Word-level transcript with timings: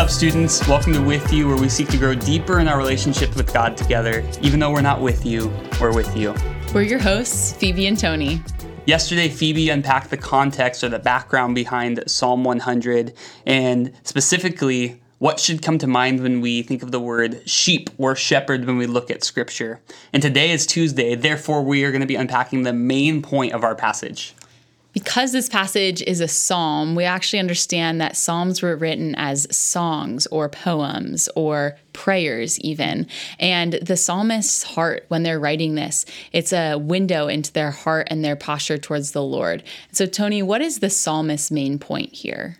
up, 0.00 0.08
students? 0.08 0.66
Welcome 0.66 0.94
to 0.94 1.02
With 1.02 1.30
You, 1.30 1.46
where 1.46 1.58
we 1.58 1.68
seek 1.68 1.86
to 1.88 1.98
grow 1.98 2.14
deeper 2.14 2.58
in 2.58 2.68
our 2.68 2.78
relationship 2.78 3.36
with 3.36 3.52
God 3.52 3.76
together. 3.76 4.26
Even 4.40 4.58
though 4.58 4.70
we're 4.70 4.80
not 4.80 5.02
with 5.02 5.26
you, 5.26 5.52
we're 5.78 5.94
with 5.94 6.16
you. 6.16 6.34
We're 6.72 6.84
your 6.84 6.98
hosts, 6.98 7.52
Phoebe 7.52 7.86
and 7.86 7.98
Tony. 7.98 8.42
Yesterday, 8.86 9.28
Phoebe 9.28 9.68
unpacked 9.68 10.08
the 10.08 10.16
context 10.16 10.82
or 10.82 10.88
the 10.88 10.98
background 10.98 11.54
behind 11.54 12.02
Psalm 12.06 12.44
100 12.44 13.12
and 13.44 13.92
specifically 14.02 15.02
what 15.18 15.38
should 15.38 15.60
come 15.60 15.76
to 15.76 15.86
mind 15.86 16.22
when 16.22 16.40
we 16.40 16.62
think 16.62 16.82
of 16.82 16.92
the 16.92 17.00
word 17.00 17.46
sheep 17.46 17.90
or 17.98 18.16
shepherd 18.16 18.64
when 18.64 18.78
we 18.78 18.86
look 18.86 19.10
at 19.10 19.22
scripture. 19.22 19.82
And 20.14 20.22
today 20.22 20.50
is 20.50 20.66
Tuesday, 20.66 21.14
therefore, 21.14 21.62
we 21.62 21.84
are 21.84 21.90
going 21.90 22.00
to 22.00 22.06
be 22.06 22.16
unpacking 22.16 22.62
the 22.62 22.72
main 22.72 23.20
point 23.20 23.52
of 23.52 23.64
our 23.64 23.74
passage. 23.74 24.34
Because 24.92 25.32
this 25.32 25.48
passage 25.48 26.02
is 26.02 26.20
a 26.20 26.26
psalm, 26.26 26.94
we 26.94 27.04
actually 27.04 27.38
understand 27.38 28.00
that 28.00 28.16
psalms 28.16 28.60
were 28.60 28.76
written 28.76 29.14
as 29.16 29.46
songs 29.56 30.26
or 30.28 30.48
poems 30.48 31.28
or 31.36 31.78
prayers, 31.92 32.58
even. 32.60 33.06
And 33.38 33.74
the 33.74 33.96
psalmist's 33.96 34.64
heart, 34.64 35.04
when 35.08 35.22
they're 35.22 35.38
writing 35.38 35.76
this, 35.76 36.04
it's 36.32 36.52
a 36.52 36.76
window 36.76 37.28
into 37.28 37.52
their 37.52 37.70
heart 37.70 38.08
and 38.10 38.24
their 38.24 38.36
posture 38.36 38.78
towards 38.78 39.12
the 39.12 39.22
Lord. 39.22 39.62
So, 39.92 40.06
Tony, 40.06 40.42
what 40.42 40.60
is 40.60 40.80
the 40.80 40.90
psalmist's 40.90 41.50
main 41.50 41.78
point 41.78 42.12
here? 42.12 42.58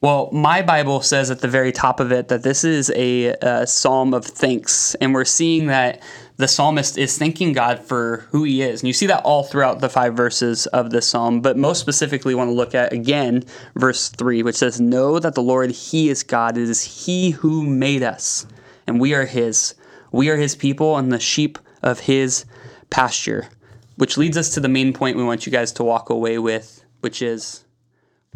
Well, 0.00 0.30
my 0.32 0.62
Bible 0.62 1.00
says 1.00 1.28
at 1.30 1.40
the 1.40 1.48
very 1.48 1.72
top 1.72 1.98
of 1.98 2.12
it 2.12 2.28
that 2.28 2.44
this 2.44 2.62
is 2.62 2.90
a, 2.94 3.34
a, 3.42 3.66
psalm 3.66 4.14
of 4.14 4.24
thanks, 4.24 4.94
and 4.96 5.12
we're 5.12 5.24
seeing 5.24 5.66
that 5.66 6.00
the 6.38 6.48
psalmist 6.48 6.96
is 6.96 7.18
thanking 7.18 7.52
God 7.52 7.80
for 7.80 8.26
who 8.30 8.44
he 8.44 8.62
is. 8.62 8.80
And 8.80 8.86
you 8.86 8.92
see 8.92 9.06
that 9.06 9.24
all 9.24 9.42
throughout 9.42 9.80
the 9.80 9.88
five 9.88 10.16
verses 10.16 10.66
of 10.68 10.90
this 10.90 11.06
psalm, 11.06 11.40
but 11.40 11.56
most 11.56 11.80
specifically, 11.80 12.34
want 12.34 12.48
to 12.48 12.54
look 12.54 12.74
at 12.74 12.92
again 12.92 13.44
verse 13.74 14.08
3, 14.08 14.42
which 14.42 14.56
says, 14.56 14.80
Know 14.80 15.18
that 15.18 15.34
the 15.34 15.42
Lord, 15.42 15.70
He 15.70 16.08
is 16.08 16.22
God. 16.22 16.56
It 16.56 16.68
is 16.68 17.04
He 17.06 17.30
who 17.30 17.66
made 17.66 18.02
us, 18.02 18.46
and 18.86 19.00
we 19.00 19.14
are 19.14 19.26
His. 19.26 19.74
We 20.12 20.30
are 20.30 20.36
His 20.36 20.54
people 20.54 20.96
and 20.96 21.12
the 21.12 21.20
sheep 21.20 21.58
of 21.82 22.00
His 22.00 22.46
pasture. 22.88 23.48
Which 23.96 24.16
leads 24.16 24.36
us 24.36 24.54
to 24.54 24.60
the 24.60 24.68
main 24.68 24.92
point 24.92 25.16
we 25.16 25.24
want 25.24 25.44
you 25.44 25.50
guys 25.50 25.72
to 25.72 25.84
walk 25.84 26.08
away 26.08 26.38
with, 26.38 26.84
which 27.00 27.20
is, 27.20 27.64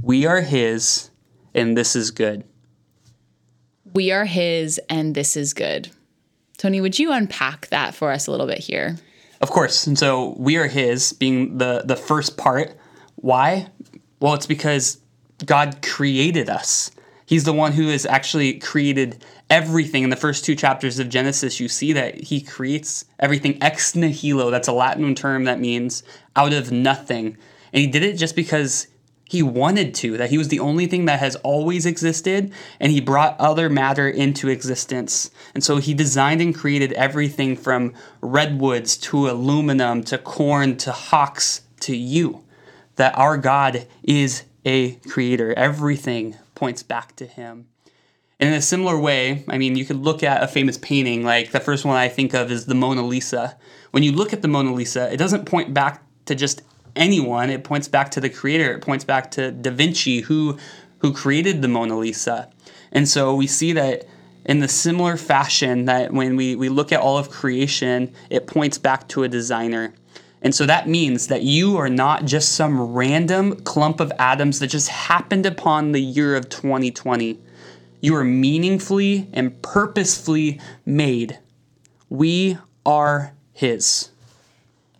We 0.03 0.27
are 0.27 0.41
His 0.41 1.12
and 1.55 1.77
this 1.77 1.94
is 1.94 2.11
good. 2.11 2.44
We 3.94 4.11
are 4.11 4.25
His, 4.25 4.81
and 4.89 5.14
this 5.14 5.37
is 5.37 5.53
good. 5.53 5.91
Tony, 6.63 6.81
would 6.81 6.97
you 6.97 7.11
unpack 7.11 7.67
that 7.71 7.93
for 7.93 8.13
us 8.13 8.29
a 8.29 8.31
little 8.31 8.47
bit 8.47 8.59
here? 8.59 8.97
Of 9.41 9.51
course. 9.51 9.85
And 9.89 9.99
so 9.99 10.37
we 10.39 10.57
are 10.59 10.69
His, 10.69 11.13
being 11.13 11.59
the, 11.59 11.83
the 11.85 11.97
first 11.97 12.37
part. 12.37 12.77
Why? 13.17 13.67
Well, 14.21 14.35
it's 14.35 14.47
because 14.47 15.01
God 15.45 15.83
created 15.83 16.49
us. 16.49 16.93
He's 17.27 17.43
the 17.43 17.53
one 17.53 17.73
who 17.73 17.89
has 17.89 18.07
actually 18.07 18.61
created 18.61 19.25
everything. 19.51 20.05
In 20.05 20.11
the 20.11 20.15
first 20.15 20.45
two 20.45 20.55
chapters 20.55 21.01
of 21.01 21.09
Genesis, 21.09 21.59
you 21.59 21.67
see 21.67 21.93
that 21.95 22.15
He 22.15 22.41
creates 22.41 23.07
everything 23.19 23.61
ex 23.61 23.97
nihilo. 23.97 24.53
That's 24.53 24.69
a 24.69 24.73
Latin 24.73 25.17
term 25.17 25.43
that 25.43 25.59
means 25.59 26.05
out 26.37 26.53
of 26.53 26.71
nothing. 26.71 27.37
And 27.73 27.81
He 27.81 27.89
did 27.89 28.05
it 28.05 28.17
just 28.17 28.37
because 28.37 28.87
he 29.25 29.42
wanted 29.42 29.95
to, 29.95 30.17
that 30.19 30.31
he 30.31 30.39
was 30.39 30.48
the 30.48 30.61
only 30.61 30.87
thing 30.87 31.06
that 31.06 31.20
has 31.20 31.37
always 31.37 31.87
existed, 31.87 32.53
and 32.78 32.92
he 32.92 33.01
brought 33.01 33.39
other 33.41 33.70
matter 33.70 34.09
into 34.09 34.48
existence. 34.48 35.31
And 35.55 35.65
so 35.65 35.78
he 35.78 35.95
designed 35.95 36.42
and 36.42 36.55
created 36.55 36.92
everything 36.92 37.56
from 37.56 37.95
redwoods 38.20 38.97
to 38.98 39.31
aluminum 39.31 40.05
to 40.05 40.19
corn 40.19 40.77
to 40.78 40.93
hawks 40.93 41.62
to 41.81 41.97
you. 41.97 42.45
That 42.97 43.17
our 43.17 43.39
God 43.39 43.87
is 44.03 44.45
a 44.65 44.97
creator. 45.09 45.55
Everything 45.55 46.37
points 46.55 46.83
back 46.83 47.17
to 47.17 47.27
him. 47.27 47.69
And 48.39 48.50
in 48.50 48.56
a 48.56 48.62
similar 48.62 48.98
way, 48.98 49.45
I 49.48 49.56
mean, 49.56 49.77
you 49.77 49.84
could 49.84 49.98
look 49.98 50.23
at 50.23 50.43
a 50.43 50.48
famous 50.48 50.77
painting, 50.77 51.25
like 51.25 51.53
the 51.53 51.60
first 51.60 51.84
one 51.84 51.97
I 51.97 52.09
think 52.09 52.34
of 52.34 52.50
is 52.50 52.66
the 52.66 52.75
Mona 52.75 53.03
Lisa. 53.03 53.56
When 53.93 54.03
you 54.03 54.12
look 54.12 54.33
at 54.33 54.43
the 54.43 54.49
Mona 54.49 54.75
Lisa, 54.75 55.12
it 55.12 55.16
doesn't 55.16 55.47
point 55.47 55.72
back 55.72 56.03
to 56.27 56.34
just 56.34 56.62
anyone. 56.97 57.50
It 57.50 57.64
points 57.64 57.88
back 57.88 58.10
to 58.12 58.20
the 58.20 58.30
creator. 58.30 58.72
It 58.75 58.82
points 58.82 59.04
back 59.04 59.30
to 59.32 59.50
Da 59.50 59.70
Vinci, 59.70 60.20
who 60.20 60.58
who 61.03 61.12
created 61.12 61.60
the 61.60 61.69
Mona 61.69 61.98
Lisa. 61.98 62.48
And 62.92 63.08
so 63.08 63.34
we 63.34 63.48
see 63.48 63.72
that 63.72 64.06
in 64.44 64.60
the 64.60 64.69
similar 64.69 65.16
fashion 65.16 65.86
that 65.86 66.12
when 66.12 66.36
we, 66.36 66.54
we 66.54 66.69
look 66.69 66.92
at 66.92 67.00
all 67.00 67.19
of 67.19 67.28
creation, 67.28 68.12
it 68.30 68.47
points 68.47 68.78
back 68.78 69.08
to 69.08 69.25
a 69.25 69.28
designer. 69.28 69.94
And 70.42 70.54
so 70.54 70.64
that 70.66 70.88
means 70.88 71.26
that 71.26 71.42
you 71.42 71.76
are 71.76 71.88
not 71.88 72.25
just 72.25 72.53
some 72.53 72.80
random 72.80 73.56
clump 73.62 73.98
of 73.98 74.12
atoms 74.19 74.60
that 74.60 74.69
just 74.69 74.88
happened 74.88 75.44
upon 75.44 75.91
the 75.91 76.00
year 76.00 76.36
of 76.36 76.48
2020. 76.48 77.41
You 78.00 78.14
are 78.14 78.24
meaningfully 78.24 79.28
and 79.32 79.60
purposefully 79.60 80.60
made. 80.86 81.38
We 82.09 82.59
are 82.86 83.34
His. 83.53 84.12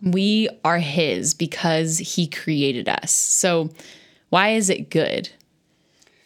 We 0.03 0.49
are 0.65 0.79
His 0.79 1.33
because 1.33 1.97
He 1.97 2.27
created 2.27 2.89
us. 2.89 3.11
So, 3.11 3.69
why 4.29 4.49
is 4.49 4.69
it 4.69 4.89
good? 4.89 5.29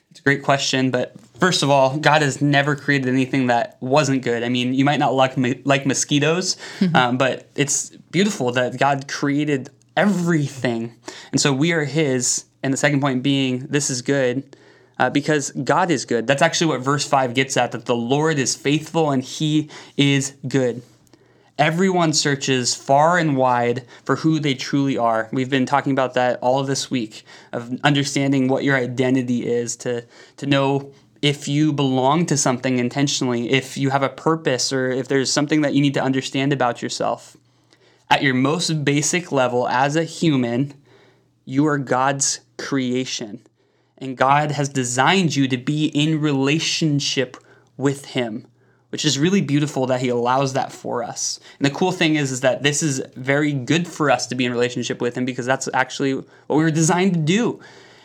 It's 0.09 0.19
a 0.19 0.23
great 0.23 0.41
question, 0.41 0.89
but 0.89 1.13
first 1.39 1.61
of 1.61 1.69
all, 1.69 1.97
God 1.97 2.23
has 2.23 2.41
never 2.41 2.75
created 2.75 3.07
anything 3.07 3.47
that 3.47 3.77
wasn't 3.81 4.23
good. 4.23 4.43
I 4.43 4.49
mean, 4.49 4.73
you 4.73 4.83
might 4.83 4.99
not 4.99 5.13
like 5.13 5.35
like 5.63 5.85
mosquitoes, 5.85 6.57
um, 6.95 7.17
but 7.17 7.49
it's 7.55 7.89
beautiful 8.11 8.51
that 8.53 8.79
God 8.79 9.07
created 9.07 9.69
everything, 9.95 10.95
and 11.31 11.39
so 11.39 11.53
we 11.53 11.71
are 11.71 11.85
His. 11.85 12.45
And 12.63 12.73
the 12.73 12.77
second 12.77 12.99
point 13.01 13.21
being, 13.21 13.67
this 13.67 13.89
is 13.89 14.01
good. 14.01 14.55
Uh, 14.99 15.11
because 15.11 15.51
God 15.51 15.91
is 15.91 16.05
good. 16.05 16.25
That's 16.25 16.41
actually 16.41 16.67
what 16.67 16.81
verse 16.81 17.07
5 17.07 17.35
gets 17.35 17.55
at 17.55 17.71
that 17.71 17.85
the 17.85 17.95
Lord 17.95 18.39
is 18.39 18.55
faithful 18.55 19.11
and 19.11 19.23
He 19.23 19.69
is 19.95 20.33
good. 20.47 20.81
Everyone 21.57 22.13
searches 22.13 22.75
far 22.75 23.17
and 23.17 23.35
wide 23.35 23.83
for 24.03 24.17
who 24.17 24.39
they 24.39 24.53
truly 24.53 24.95
are. 24.95 25.27
We've 25.31 25.49
been 25.49 25.65
talking 25.65 25.91
about 25.91 26.13
that 26.13 26.37
all 26.39 26.63
this 26.63 26.91
week 26.91 27.23
of 27.51 27.79
understanding 27.83 28.47
what 28.47 28.63
your 28.63 28.75
identity 28.75 29.47
is, 29.47 29.75
to, 29.77 30.05
to 30.37 30.45
know 30.45 30.91
if 31.21 31.47
you 31.47 31.73
belong 31.73 32.27
to 32.27 32.37
something 32.37 32.77
intentionally, 32.77 33.51
if 33.51 33.75
you 33.75 33.89
have 33.89 34.03
a 34.03 34.09
purpose, 34.09 34.71
or 34.71 34.91
if 34.91 35.07
there's 35.07 35.33
something 35.33 35.61
that 35.61 35.73
you 35.73 35.81
need 35.81 35.95
to 35.95 36.03
understand 36.03 36.53
about 36.53 36.83
yourself. 36.83 37.35
At 38.09 38.21
your 38.21 38.35
most 38.35 38.85
basic 38.85 39.31
level, 39.31 39.67
as 39.67 39.95
a 39.95 40.03
human, 40.03 40.75
you 41.43 41.65
are 41.65 41.79
God's 41.79 42.41
creation. 42.59 43.41
And 43.97 44.15
God 44.15 44.51
has 44.51 44.69
designed 44.69 45.35
you 45.35 45.47
to 45.47 45.57
be 45.57 45.87
in 45.87 46.21
relationship 46.21 47.35
with 47.77 48.05
Him 48.05 48.45
which 48.89 49.03
is 49.03 49.19
really 49.19 49.41
beautiful 49.41 49.85
that 49.87 50.01
he 50.01 50.09
allows 50.09 50.53
that 50.53 50.71
for 50.71 51.03
us. 51.03 51.39
And 51.59 51.65
the 51.65 51.71
cool 51.71 51.91
thing 51.91 52.15
is, 52.15 52.31
is 52.31 52.41
that 52.41 52.63
this 52.63 52.81
is 52.81 53.01
very 53.15 53.51
good 53.51 53.87
for 53.87 54.09
us 54.09 54.27
to 54.27 54.35
be 54.35 54.45
in 54.45 54.51
relationship 54.51 55.01
with 55.01 55.17
him 55.17 55.25
because 55.25 55.45
that's 55.45 55.67
actually 55.73 56.13
what 56.13 56.55
we 56.55 56.63
were 56.63 56.71
designed 56.71 57.13
to 57.13 57.19
do. 57.19 57.59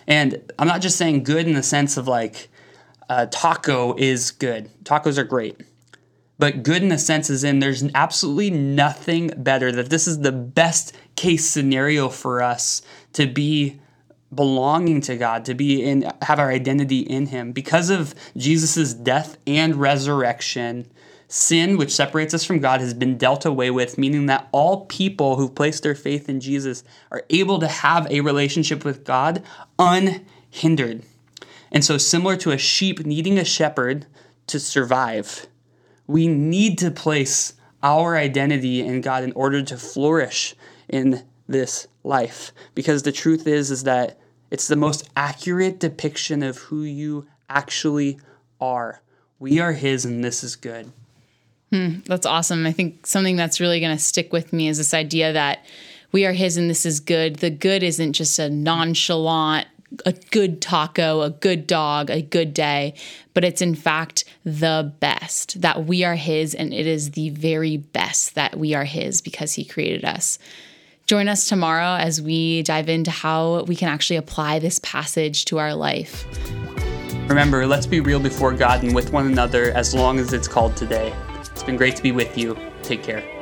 And 0.06 0.52
I'm 0.58 0.66
not 0.66 0.80
just 0.80 0.96
saying 0.96 1.22
good 1.22 1.46
in 1.46 1.54
the 1.54 1.62
sense 1.62 1.96
of 1.96 2.08
like 2.08 2.48
uh, 3.08 3.26
taco 3.30 3.94
is 3.96 4.30
good. 4.32 4.70
Tacos 4.84 5.18
are 5.18 5.24
great. 5.24 5.60
But 6.38 6.64
good 6.64 6.82
in 6.82 6.88
the 6.88 6.98
sense 6.98 7.30
is 7.30 7.44
in 7.44 7.60
there's 7.60 7.84
absolutely 7.94 8.50
nothing 8.50 9.30
better 9.36 9.70
that 9.70 9.90
this 9.90 10.08
is 10.08 10.20
the 10.20 10.32
best 10.32 10.96
case 11.14 11.48
scenario 11.48 12.08
for 12.08 12.42
us 12.42 12.82
to 13.12 13.26
be 13.26 13.80
belonging 14.34 15.00
to 15.02 15.16
God, 15.16 15.44
to 15.44 15.54
be 15.54 15.82
in 15.82 16.10
have 16.22 16.38
our 16.38 16.50
identity 16.50 17.00
in 17.00 17.26
him. 17.26 17.52
Because 17.52 17.90
of 17.90 18.14
Jesus' 18.36 18.94
death 18.94 19.36
and 19.46 19.76
resurrection, 19.76 20.90
sin 21.28 21.76
which 21.76 21.94
separates 21.94 22.34
us 22.34 22.44
from 22.44 22.58
God 22.58 22.80
has 22.80 22.94
been 22.94 23.16
dealt 23.16 23.44
away 23.44 23.70
with, 23.70 23.98
meaning 23.98 24.26
that 24.26 24.48
all 24.52 24.86
people 24.86 25.36
who've 25.36 25.54
placed 25.54 25.82
their 25.82 25.94
faith 25.94 26.28
in 26.28 26.40
Jesus 26.40 26.84
are 27.10 27.24
able 27.30 27.58
to 27.58 27.68
have 27.68 28.06
a 28.10 28.20
relationship 28.20 28.84
with 28.84 29.04
God 29.04 29.42
unhindered. 29.78 31.02
And 31.70 31.84
so 31.84 31.96
similar 31.96 32.36
to 32.36 32.50
a 32.50 32.58
sheep 32.58 33.04
needing 33.06 33.38
a 33.38 33.44
shepherd 33.44 34.06
to 34.48 34.60
survive, 34.60 35.46
we 36.06 36.28
need 36.28 36.78
to 36.78 36.90
place 36.90 37.54
our 37.82 38.16
identity 38.16 38.80
in 38.80 39.00
God 39.00 39.24
in 39.24 39.32
order 39.32 39.62
to 39.62 39.76
flourish 39.76 40.54
in 40.88 41.24
this 41.48 41.88
life 42.04 42.52
because 42.74 43.02
the 43.02 43.12
truth 43.12 43.46
is 43.46 43.70
is 43.70 43.84
that 43.84 44.18
it's 44.52 44.68
the 44.68 44.76
most 44.76 45.08
accurate 45.16 45.80
depiction 45.80 46.42
of 46.42 46.58
who 46.58 46.82
you 46.82 47.26
actually 47.48 48.18
are. 48.60 49.00
We 49.38 49.58
are 49.58 49.72
His, 49.72 50.04
and 50.04 50.22
this 50.22 50.44
is 50.44 50.56
good. 50.56 50.92
Hmm, 51.72 52.00
that's 52.04 52.26
awesome. 52.26 52.66
I 52.66 52.72
think 52.72 53.06
something 53.06 53.34
that's 53.34 53.60
really 53.60 53.80
going 53.80 53.96
to 53.96 54.02
stick 54.02 54.30
with 54.30 54.52
me 54.52 54.68
is 54.68 54.76
this 54.76 54.92
idea 54.92 55.32
that 55.32 55.64
we 56.12 56.26
are 56.26 56.34
His 56.34 56.58
and 56.58 56.68
this 56.68 56.84
is 56.84 57.00
good. 57.00 57.36
The 57.36 57.48
good 57.48 57.82
isn't 57.82 58.12
just 58.12 58.38
a 58.38 58.50
nonchalant, 58.50 59.68
a 60.04 60.12
good 60.12 60.60
taco, 60.60 61.22
a 61.22 61.30
good 61.30 61.66
dog, 61.66 62.10
a 62.10 62.20
good 62.20 62.52
day, 62.52 62.92
but 63.32 63.44
it's 63.44 63.62
in 63.62 63.74
fact 63.74 64.24
the 64.44 64.92
best 65.00 65.62
that 65.62 65.86
we 65.86 66.04
are 66.04 66.14
His, 66.14 66.54
and 66.54 66.74
it 66.74 66.86
is 66.86 67.12
the 67.12 67.30
very 67.30 67.78
best 67.78 68.34
that 68.34 68.58
we 68.58 68.74
are 68.74 68.84
His 68.84 69.22
because 69.22 69.54
He 69.54 69.64
created 69.64 70.04
us. 70.04 70.38
Join 71.12 71.28
us 71.28 71.46
tomorrow 71.46 71.96
as 71.96 72.22
we 72.22 72.62
dive 72.62 72.88
into 72.88 73.10
how 73.10 73.64
we 73.64 73.76
can 73.76 73.90
actually 73.90 74.16
apply 74.16 74.60
this 74.60 74.78
passage 74.78 75.44
to 75.44 75.58
our 75.58 75.74
life. 75.74 76.24
Remember, 77.28 77.66
let's 77.66 77.84
be 77.84 78.00
real 78.00 78.18
before 78.18 78.54
God 78.54 78.82
and 78.82 78.94
with 78.94 79.12
one 79.12 79.26
another 79.26 79.72
as 79.72 79.94
long 79.94 80.18
as 80.18 80.32
it's 80.32 80.48
called 80.48 80.74
today. 80.74 81.12
It's 81.50 81.62
been 81.62 81.76
great 81.76 81.96
to 81.96 82.02
be 82.02 82.12
with 82.12 82.38
you. 82.38 82.56
Take 82.82 83.02
care. 83.02 83.41